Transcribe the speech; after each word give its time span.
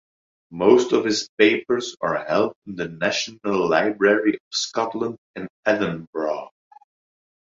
Most 0.49 0.93
of 0.93 1.05
his 1.05 1.29
papers 1.37 1.95
are 2.01 2.25
held 2.25 2.55
in 2.65 2.75
the 2.75 2.87
National 2.87 3.69
Library 3.69 4.31
of 4.33 4.39
Scotland, 4.49 5.15
in 5.35 5.47
Edinburgh. 5.63 6.49